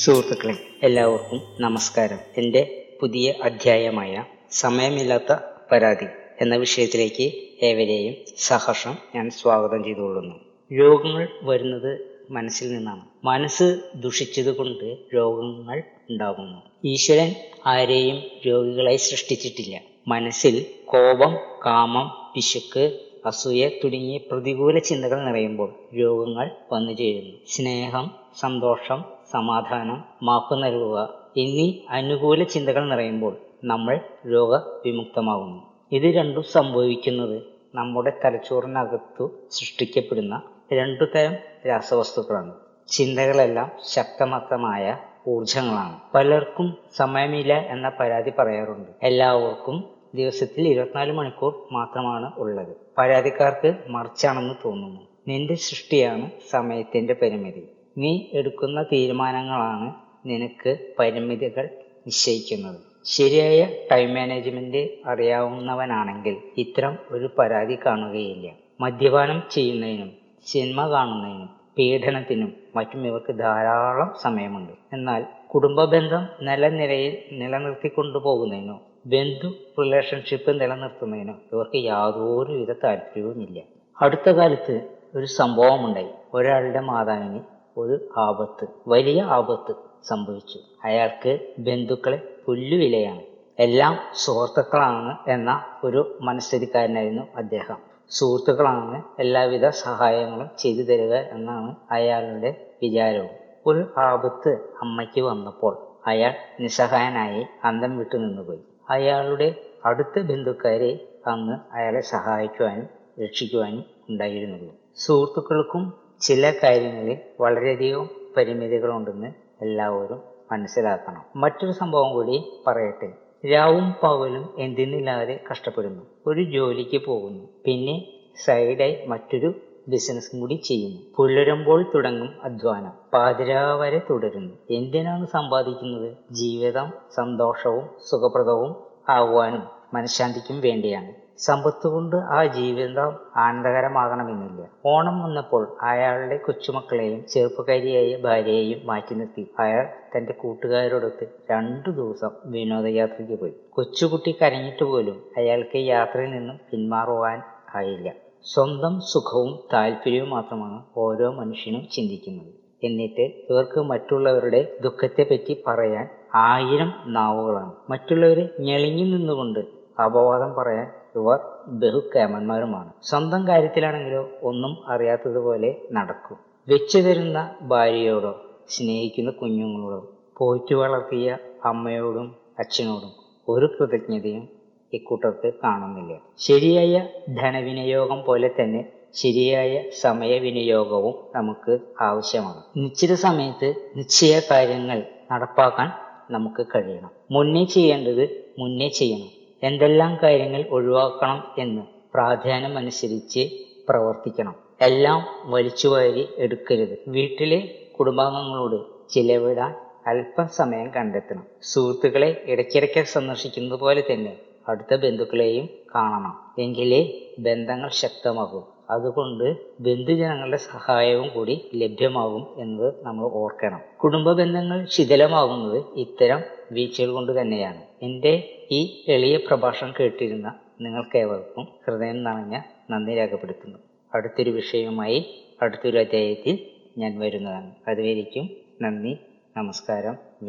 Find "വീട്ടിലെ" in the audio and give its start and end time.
207.08-207.58